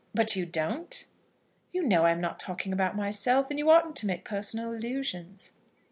[0.15, 1.05] "But you don't?"
[1.71, 5.51] "You know I am not talking about myself, and you oughtn't to make personal allusions."